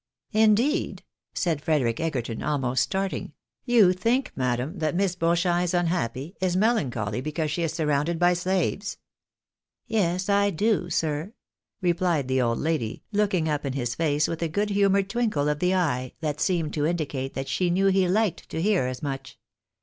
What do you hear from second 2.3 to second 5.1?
almost starting;" you think, madam, that